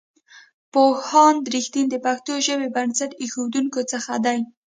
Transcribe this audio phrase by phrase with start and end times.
[0.73, 4.39] پوهاند رښتین د پښتو ژبې بنسټ ایښودونکو څخه دی.